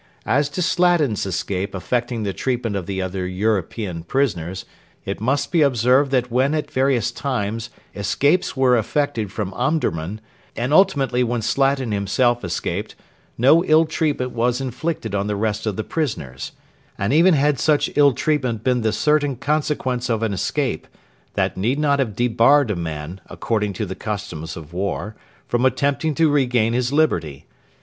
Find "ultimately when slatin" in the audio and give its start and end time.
10.73-11.91